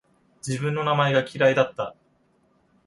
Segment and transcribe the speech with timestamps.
[0.41, 1.93] 自分の名前が嫌いだった